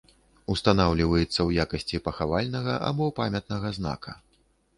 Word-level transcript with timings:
Устанаўліваецца 0.53 1.29
ў 1.29 1.49
якасці 1.65 2.01
пахавальнага 2.07 2.73
або 2.89 3.11
памятнага 3.21 3.67
знака. 3.79 4.17